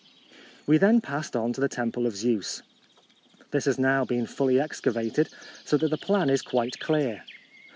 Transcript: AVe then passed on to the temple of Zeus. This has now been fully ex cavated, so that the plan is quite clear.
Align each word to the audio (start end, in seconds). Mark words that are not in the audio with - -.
AVe 0.67 0.79
then 0.79 0.99
passed 0.99 1.35
on 1.35 1.53
to 1.53 1.61
the 1.61 1.69
temple 1.69 2.07
of 2.07 2.15
Zeus. 2.15 2.63
This 3.51 3.65
has 3.65 3.77
now 3.77 4.03
been 4.03 4.25
fully 4.25 4.59
ex 4.59 4.81
cavated, 4.81 5.31
so 5.63 5.77
that 5.77 5.89
the 5.91 5.95
plan 5.95 6.27
is 6.31 6.41
quite 6.41 6.79
clear. 6.79 7.21